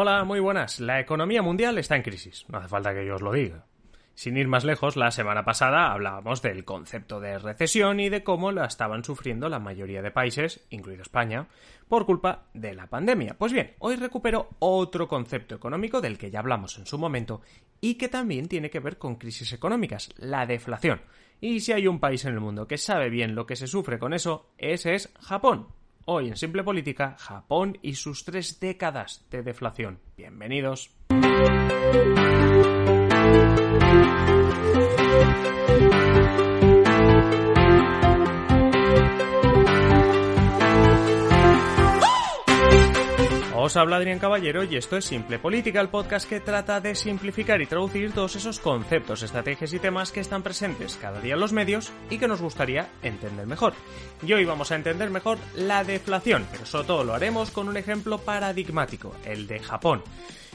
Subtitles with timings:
[0.00, 0.78] Hola, muy buenas.
[0.78, 2.44] La economía mundial está en crisis.
[2.46, 3.66] No hace falta que yo os lo diga.
[4.14, 8.52] Sin ir más lejos, la semana pasada hablábamos del concepto de recesión y de cómo
[8.52, 11.48] la estaban sufriendo la mayoría de países, incluido España,
[11.88, 13.34] por culpa de la pandemia.
[13.36, 17.40] Pues bien, hoy recupero otro concepto económico del que ya hablamos en su momento
[17.80, 21.00] y que también tiene que ver con crisis económicas, la deflación.
[21.40, 23.98] Y si hay un país en el mundo que sabe bien lo que se sufre
[23.98, 25.66] con eso, ese es Japón.
[26.10, 30.00] Hoy en Simple Política, Japón y sus tres décadas de deflación.
[30.16, 30.90] Bienvenidos.
[43.68, 47.60] Os habla Adrián Caballero y esto es Simple Política, el podcast que trata de simplificar
[47.60, 51.52] y traducir todos esos conceptos, estrategias y temas que están presentes cada día en los
[51.52, 53.74] medios y que nos gustaría entender mejor.
[54.22, 57.76] Y hoy vamos a entender mejor la deflación, pero sobre todo lo haremos con un
[57.76, 60.02] ejemplo paradigmático, el de Japón.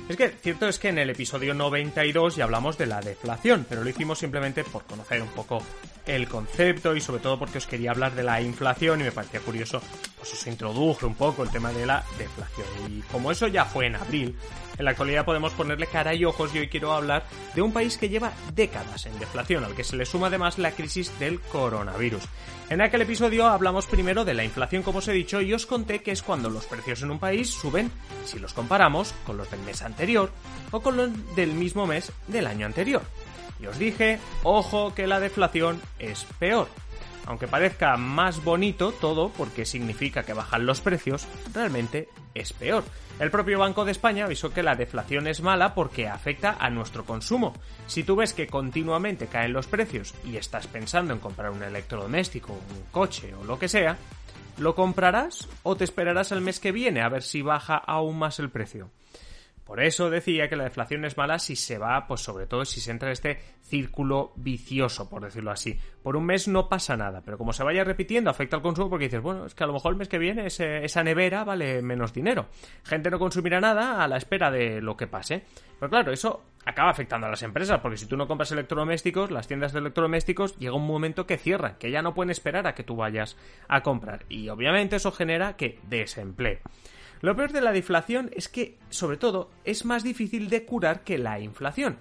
[0.10, 3.84] Es que cierto es que en el episodio 92 ya hablamos de la deflación, pero
[3.84, 5.62] lo hicimos simplemente por conocer un poco
[6.06, 9.40] el concepto y sobre todo porque os quería hablar de la inflación y me parecía
[9.40, 9.82] curioso,
[10.18, 12.68] pues os introduje un poco el tema de la deflación.
[12.90, 14.36] Y como eso ya fue en abril,
[14.78, 17.98] en la actualidad podemos ponerle cara y ojos y hoy quiero hablar de un país
[17.98, 22.24] que lleva décadas en deflación, al que se le suma además la crisis del coronavirus.
[22.70, 26.02] En aquel episodio hablamos primero de la inflación, como os he dicho, y os conté
[26.02, 27.92] que es cuando los precios en un país suben
[28.26, 30.32] si los comparamos con los del mes anterior
[30.72, 33.04] o con los del mismo mes del año anterior.
[33.60, 36.68] Y os dije, ojo que la deflación es peor.
[37.26, 42.84] Aunque parezca más bonito todo porque significa que bajan los precios, realmente es peor.
[43.20, 47.06] El propio Banco de España avisó que la deflación es mala porque afecta a nuestro
[47.06, 47.54] consumo.
[47.88, 52.54] Si tú ves que continuamente caen los precios y estás pensando en comprar un electrodoméstico,
[52.54, 53.98] un coche o lo que sea,
[54.58, 58.40] ¿lo comprarás o te esperarás el mes que viene a ver si baja aún más
[58.40, 58.90] el precio?
[59.66, 62.82] Por eso decía que la deflación es mala si se va, pues sobre todo si
[62.82, 65.80] se entra en este círculo vicioso, por decirlo así.
[66.02, 69.06] Por un mes no pasa nada, pero como se vaya repitiendo afecta al consumo porque
[69.06, 72.14] dices, bueno, es que a lo mejor el mes que viene esa nevera vale menos
[72.14, 72.48] dinero.
[72.84, 75.44] Gente no consumirá nada a la espera de lo que pase.
[75.80, 79.48] Pero claro, eso acaba afectando a las empresas, porque si tú no compras electrodomésticos, las
[79.48, 82.84] tiendas de electrodomésticos llega un momento que cierran, que ya no pueden esperar a que
[82.84, 83.38] tú vayas
[83.68, 84.26] a comprar.
[84.30, 86.60] Y obviamente eso genera que desempleo.
[87.24, 91.18] Lo peor de la deflación es que, sobre todo, es más difícil de curar que
[91.18, 91.98] la inflación.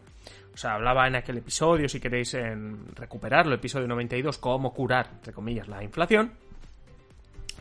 [0.52, 5.32] O sea, hablaba en aquel episodio, si queréis en recuperarlo, episodio 92, cómo curar, entre
[5.32, 6.32] comillas, la inflación.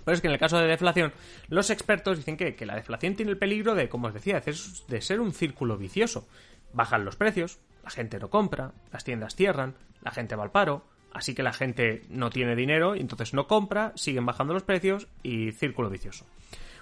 [0.04, 1.14] Pero es que en el caso de deflación,
[1.50, 5.02] los expertos dicen que, que la deflación tiene el peligro de, como os decía, de
[5.02, 6.28] ser un círculo vicioso.
[6.74, 10.84] Bajan los precios, la gente no compra, las tiendas cierran, la gente va al paro,
[11.14, 15.08] así que la gente no tiene dinero y entonces no compra, siguen bajando los precios
[15.22, 16.26] y círculo vicioso.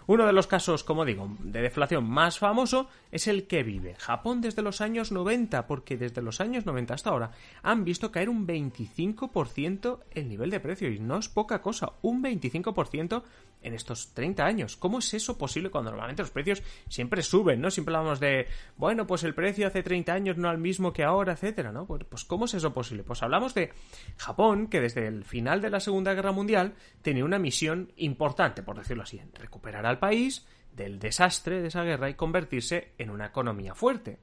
[0.10, 4.42] Uno de los casos, como digo, de deflación más famoso es el que vive Japón
[4.42, 7.30] desde los años 90, porque desde los años 90 hasta ahora
[7.62, 12.24] han visto caer un 25% el nivel de precio, y no es poca cosa, un
[12.24, 13.22] 25%
[13.62, 14.78] en estos 30 años.
[14.78, 17.72] ¿Cómo es eso posible cuando normalmente los precios siempre suben, ¿no?
[17.72, 18.48] Siempre hablamos de,
[18.78, 21.86] bueno, pues el precio hace 30 años no al mismo que ahora, etcétera, ¿no?
[21.86, 23.04] Pues, ¿cómo es eso posible?
[23.04, 23.72] Pues hablamos de
[24.18, 28.78] Japón, que desde el final de la Segunda Guerra Mundial tenía una misión importante, por
[28.78, 33.76] decirlo así, recuperar al país del desastre de esa guerra y convertirse en una economía
[33.76, 34.20] fuerte.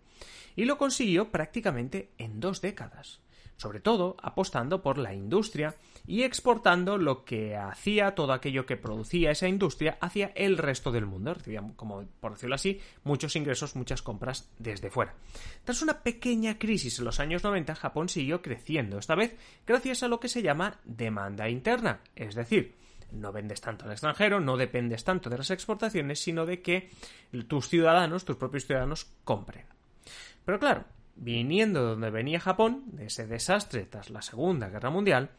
[0.54, 3.20] Y lo consiguió prácticamente en dos décadas,
[3.56, 5.75] sobre todo apostando por la industria
[6.06, 11.06] y exportando lo que hacía todo aquello que producía esa industria hacia el resto del
[11.06, 11.34] mundo.
[11.34, 15.15] Recibían, como por decirlo así, muchos ingresos, muchas compras desde fuera.
[15.65, 19.36] Tras una pequeña crisis en los años 90, Japón siguió creciendo, esta vez
[19.66, 22.75] gracias a lo que se llama demanda interna, es decir,
[23.13, 26.91] no vendes tanto al extranjero, no dependes tanto de las exportaciones, sino de que
[27.48, 29.65] tus ciudadanos, tus propios ciudadanos, compren.
[30.45, 30.84] Pero claro,
[31.16, 35.30] viniendo de donde venía Japón, de ese desastre tras la Segunda Guerra Mundial,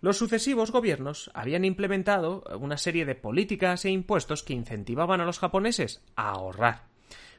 [0.00, 5.38] los sucesivos gobiernos habían implementado una serie de políticas e impuestos que incentivaban a los
[5.38, 6.84] japoneses a ahorrar.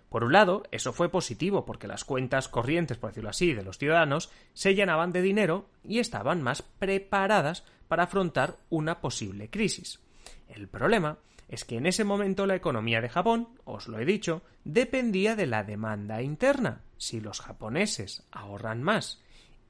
[0.09, 3.77] Por un lado, eso fue positivo porque las cuentas corrientes, por decirlo así, de los
[3.77, 9.99] ciudadanos se llenaban de dinero y estaban más preparadas para afrontar una posible crisis.
[10.47, 11.19] El problema
[11.49, 15.47] es que en ese momento la economía de Japón, os lo he dicho, dependía de
[15.47, 16.83] la demanda interna.
[16.97, 19.21] Si los japoneses ahorran más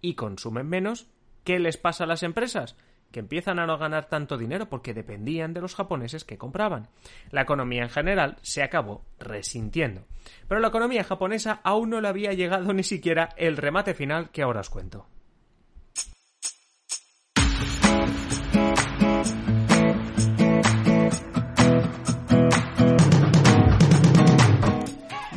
[0.02, 1.08] y consumen menos,
[1.44, 2.76] ¿qué les pasa a las empresas?
[3.12, 6.90] que empiezan a no ganar tanto dinero porque dependían de los japoneses que compraban.
[7.32, 10.06] La economía en general se acabó resintiendo.
[10.48, 14.44] Pero la economía japonesa aún no le había llegado ni siquiera el remate final que
[14.44, 15.08] ahora os cuento.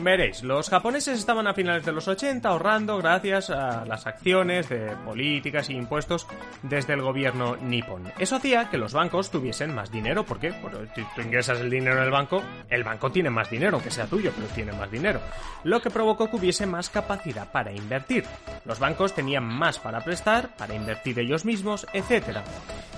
[0.02, 4.96] Veréis, los japoneses estaban a finales de los 80 ahorrando gracias a las acciones de
[5.04, 6.26] políticas e impuestos
[6.62, 8.10] desde el gobierno nipón.
[8.18, 10.52] Eso hacía que los bancos tuviesen más dinero, porque
[10.94, 14.06] si tú ingresas el dinero en el banco, el banco tiene más dinero, aunque sea
[14.06, 15.20] tuyo, pero tiene más dinero.
[15.62, 18.24] Lo que provocó que hubiese más capacidad para invertir.
[18.64, 22.38] Los bancos tenían más para prestar, para invertir ellos mismos, etc.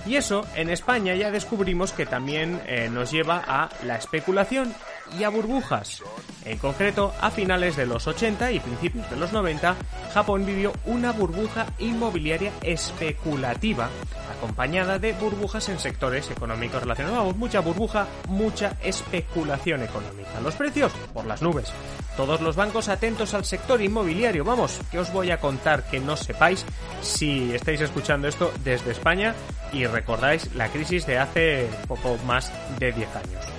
[0.07, 4.73] Y eso en España ya descubrimos que también eh, nos lleva a la especulación
[5.19, 6.03] y a burbujas.
[6.45, 9.75] En concreto, a finales de los 80 y principios de los 90,
[10.13, 13.89] Japón vivió una burbuja inmobiliaria especulativa,
[14.37, 17.35] acompañada de burbujas en sectores económicos relacionados.
[17.35, 20.39] mucha burbuja, mucha especulación económica.
[20.43, 21.73] Los precios, por las nubes.
[22.15, 24.43] Todos los bancos atentos al sector inmobiliario.
[24.43, 26.63] Vamos, que os voy a contar que no sepáis
[27.01, 29.33] si estáis escuchando esto desde España
[29.73, 33.54] y recordáis la crisis de hace poco más de 10 años.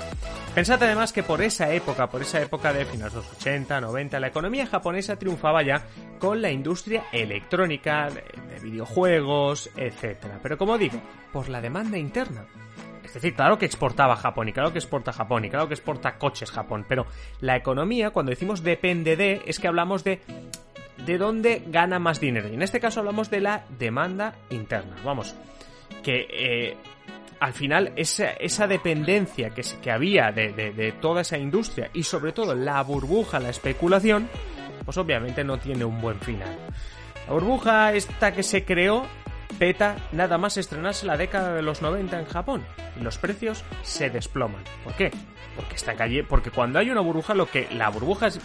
[0.56, 4.18] Pensad además que por esa época, por esa época de finales de los 80, 90,
[4.18, 5.82] la economía japonesa triunfaba ya
[6.18, 10.16] con la industria electrónica, de, videojuegos, etc.
[10.42, 10.98] Pero como digo,
[11.30, 12.46] por la demanda interna.
[13.04, 16.16] Es decir, claro que exportaba Japón y claro que exporta Japón y claro que exporta
[16.16, 17.04] coches Japón, pero
[17.42, 20.22] la economía, cuando decimos depende de, es que hablamos de
[21.04, 22.48] de dónde gana más dinero.
[22.48, 24.96] Y en este caso hablamos de la demanda interna.
[25.04, 25.36] Vamos,
[26.02, 26.76] que eh,
[27.40, 32.32] al final esa, esa dependencia que, que había de, de, toda esa industria y sobre
[32.32, 34.28] todo la burbuja, la especulación,
[34.84, 36.56] pues obviamente no tiene un buen final.
[37.26, 39.06] La burbuja esta que se creó
[39.58, 42.64] peta nada más estrenarse la década de los 90 en Japón
[42.98, 44.62] y los precios se desploman.
[44.84, 45.10] ¿Por qué?
[45.54, 48.40] Porque está calle, porque cuando hay una burbuja lo que la burbuja es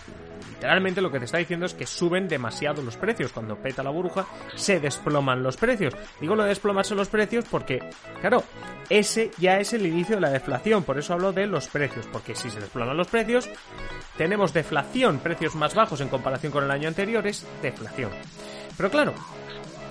[0.50, 3.32] literalmente lo que te está diciendo es que suben demasiado los precios.
[3.32, 5.94] Cuando peta la burbuja, se desploman los precios.
[6.20, 7.80] Digo lo de desplomarse los precios porque,
[8.20, 8.44] claro,
[8.90, 10.84] ese ya es el inicio de la deflación.
[10.84, 12.08] Por eso hablo de los precios.
[12.12, 13.50] Porque si se desploman los precios,
[14.18, 18.12] tenemos deflación, precios más bajos en comparación con el año anterior, es deflación.
[18.78, 19.14] Pero claro,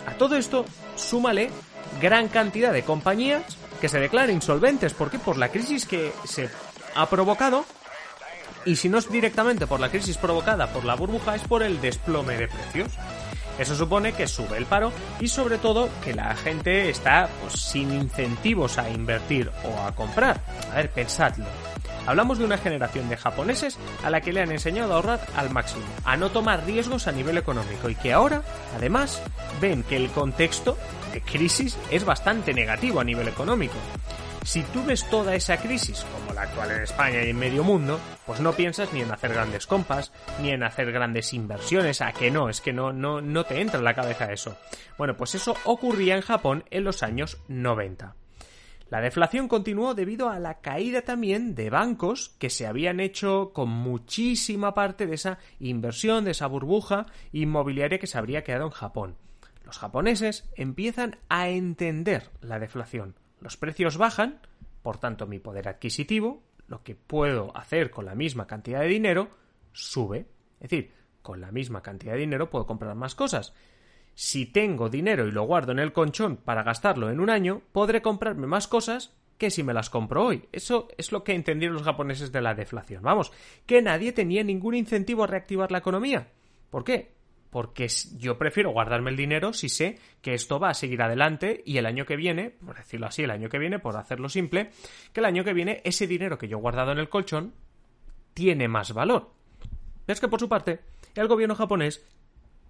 [0.06, 0.64] a todo esto,
[0.97, 1.50] súmale
[2.00, 4.94] gran cantidad de compañías que se declaran insolventes.
[4.94, 5.19] ¿Por qué?
[5.19, 6.50] Por la crisis que se
[6.94, 7.64] ha provocado
[8.64, 11.80] y si no es directamente por la crisis provocada por la burbuja, es por el
[11.80, 12.92] desplome de precios.
[13.58, 14.90] Eso supone que sube el paro
[15.20, 20.40] y sobre todo que la gente está pues, sin incentivos a invertir o a comprar.
[20.72, 21.44] A ver, pensadlo.
[22.06, 25.50] Hablamos de una generación de japoneses a la que le han enseñado a ahorrar al
[25.50, 28.42] máximo, a no tomar riesgos a nivel económico y que ahora,
[28.76, 29.22] además,
[29.60, 30.78] ven que el contexto
[31.12, 33.76] de crisis es bastante negativo a nivel económico.
[34.44, 38.00] Si tú ves toda esa crisis, como la actual en España y en medio mundo,
[38.26, 42.31] pues no piensas ni en hacer grandes compas, ni en hacer grandes inversiones, a que
[42.31, 44.56] no, es que no, no, no te entra en la cabeza eso.
[44.98, 48.16] Bueno, pues eso ocurría en Japón en los años 90.
[48.88, 53.69] La deflación continuó debido a la caída también de bancos que se habían hecho con
[53.69, 59.16] muchísima parte de esa inversión, de esa burbuja inmobiliaria que se habría quedado en Japón.
[59.64, 63.14] Los japoneses empiezan a entender la deflación.
[63.40, 64.40] Los precios bajan,
[64.82, 69.30] por tanto mi poder adquisitivo, lo que puedo hacer con la misma cantidad de dinero,
[69.73, 70.26] sube.
[70.61, 70.92] Es decir,
[71.23, 73.54] con la misma cantidad de dinero puedo comprar más cosas.
[74.14, 78.02] Si tengo dinero y lo guardo en el colchón para gastarlo en un año, podré
[78.02, 80.49] comprarme más cosas que si me las compro hoy.
[80.52, 83.02] Eso es lo que entendieron los japoneses de la deflación.
[83.02, 83.32] Vamos,
[83.64, 86.28] que nadie tenía ningún incentivo a reactivar la economía.
[86.68, 87.12] ¿Por qué?
[87.50, 91.78] Porque yo prefiero guardarme el dinero si sé que esto va a seguir adelante y
[91.78, 94.71] el año que viene, por decirlo así, el año que viene, por hacerlo simple,
[95.12, 97.54] que el año que viene ese dinero que yo he guardado en el colchón
[98.35, 99.33] tiene más valor.
[100.07, 100.80] Es que por su parte,
[101.14, 102.04] el gobierno japonés,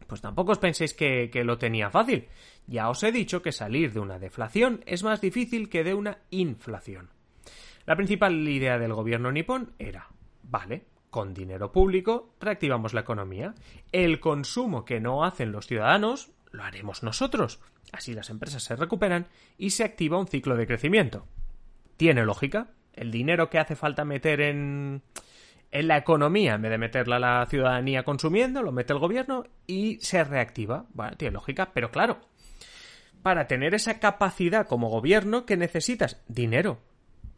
[0.06, 2.28] pues tampoco os penséis que, que lo tenía fácil.
[2.66, 6.18] Ya os he dicho que salir de una deflación es más difícil que de una
[6.30, 7.10] inflación.
[7.86, 10.08] La principal idea del gobierno nipón era,
[10.42, 13.54] vale, con dinero público reactivamos la economía.
[13.92, 17.60] El consumo que no hacen los ciudadanos lo haremos nosotros.
[17.92, 19.26] Así las empresas se recuperan
[19.58, 21.26] y se activa un ciclo de crecimiento.
[21.96, 22.68] ¿Tiene lógica?
[22.92, 25.02] El dinero que hace falta meter en,
[25.70, 29.44] en la economía, en vez de meterla a la ciudadanía consumiendo, lo mete el gobierno
[29.66, 30.86] y se reactiva.
[31.16, 32.20] Tiene lógica, pero claro,
[33.22, 36.22] para tener esa capacidad como gobierno, ¿qué necesitas?
[36.28, 36.80] Dinero.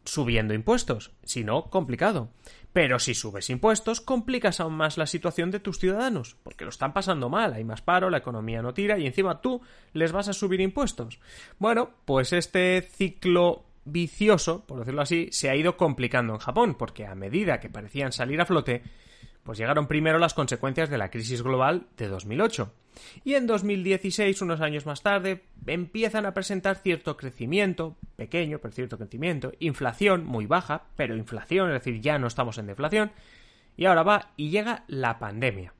[0.05, 2.29] Subiendo impuestos, si no, complicado.
[2.73, 6.91] Pero si subes impuestos, complicas aún más la situación de tus ciudadanos, porque lo están
[6.91, 9.61] pasando mal, hay más paro, la economía no tira y encima tú
[9.93, 11.19] les vas a subir impuestos.
[11.59, 17.05] Bueno, pues este ciclo vicioso, por decirlo así, se ha ido complicando en Japón, porque
[17.05, 18.81] a medida que parecían salir a flote,
[19.43, 22.71] pues llegaron primero las consecuencias de la crisis global de 2008.
[23.23, 28.97] Y en 2016, unos años más tarde, empiezan a presentar cierto crecimiento, pequeño, pero cierto
[28.97, 33.11] crecimiento, inflación muy baja, pero inflación, es decir, ya no estamos en deflación,
[33.75, 35.73] y ahora va y llega la pandemia.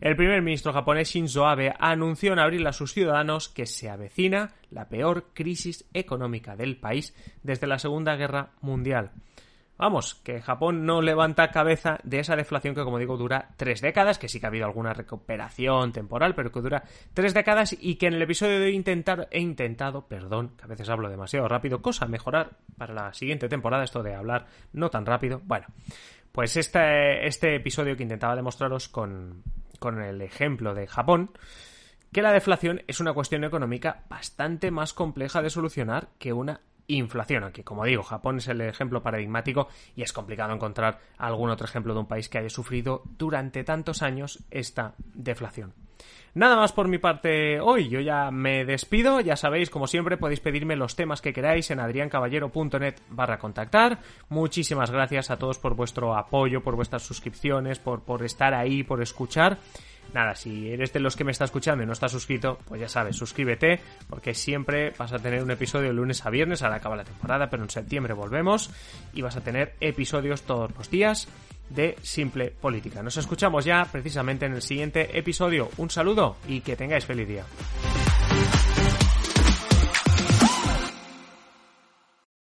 [0.00, 4.54] El primer ministro japonés Shinzo Abe anunció en abril a sus ciudadanos que se avecina
[4.70, 9.12] la peor crisis económica del país desde la Segunda Guerra Mundial.
[9.78, 14.18] Vamos, que Japón no levanta cabeza de esa deflación que, como digo, dura tres décadas,
[14.18, 16.82] que sí que ha habido alguna recuperación temporal, pero que dura
[17.14, 20.88] tres décadas y que en el episodio de intentar, he intentado, perdón, que a veces
[20.88, 25.40] hablo demasiado rápido, cosa mejorar para la siguiente temporada, esto de hablar no tan rápido.
[25.44, 25.68] Bueno,
[26.32, 29.44] pues este, este episodio que intentaba demostraros con,
[29.78, 31.30] con el ejemplo de Japón,
[32.10, 37.44] que la deflación es una cuestión económica bastante más compleja de solucionar que una inflación,
[37.44, 41.94] aunque como digo, Japón es el ejemplo paradigmático y es complicado encontrar algún otro ejemplo
[41.94, 45.74] de un país que haya sufrido durante tantos años esta deflación.
[46.34, 50.40] Nada más por mi parte hoy, yo ya me despido, ya sabéis, como siempre podéis
[50.40, 53.98] pedirme los temas que queráis en adriancaballero.net barra contactar.
[54.28, 59.02] Muchísimas gracias a todos por vuestro apoyo, por vuestras suscripciones, por, por estar ahí, por
[59.02, 59.58] escuchar.
[60.14, 62.88] Nada, si eres de los que me está escuchando y no estás suscrito, pues ya
[62.88, 66.96] sabes, suscríbete, porque siempre vas a tener un episodio de lunes a viernes, ahora acaba
[66.96, 68.70] la temporada, pero en septiembre volvemos
[69.12, 71.28] y vas a tener episodios todos los días
[71.70, 73.02] de Simple Política.
[73.02, 75.68] Nos escuchamos ya precisamente en el siguiente episodio.
[75.76, 77.44] Un saludo y que tengáis feliz día.